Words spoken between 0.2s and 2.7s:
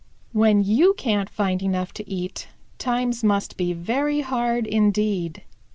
"When you can't find enough to eat